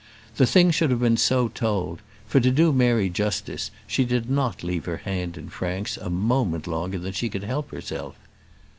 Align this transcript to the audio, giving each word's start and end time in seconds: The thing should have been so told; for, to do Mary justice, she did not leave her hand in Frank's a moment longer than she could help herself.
The 0.37 0.47
thing 0.47 0.71
should 0.71 0.89
have 0.89 0.99
been 1.01 1.15
so 1.15 1.47
told; 1.47 2.01
for, 2.25 2.39
to 2.39 2.49
do 2.49 2.73
Mary 2.73 3.07
justice, 3.07 3.69
she 3.85 4.03
did 4.03 4.31
not 4.31 4.63
leave 4.63 4.85
her 4.85 4.97
hand 4.97 5.37
in 5.37 5.47
Frank's 5.49 5.95
a 5.95 6.09
moment 6.09 6.65
longer 6.65 6.97
than 6.97 7.13
she 7.13 7.29
could 7.29 7.43
help 7.43 7.69
herself. 7.69 8.15